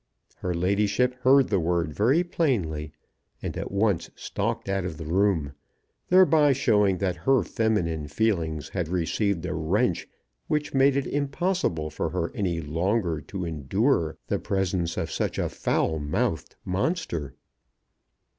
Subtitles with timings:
[0.37, 2.91] Her ladyship heard the word very plainly,
[3.39, 5.53] and at once stalked out of the room,
[6.09, 10.07] thereby showing that her feminine feelings had received a wrench
[10.47, 15.49] which made it impossible for her any longer to endure the presence of such a
[15.49, 17.35] foul mouthed monster.